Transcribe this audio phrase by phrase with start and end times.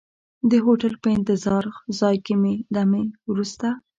[0.51, 1.63] د هوټل په انتظار
[1.99, 2.33] ځای کې
[2.75, 3.67] دمې وروسته.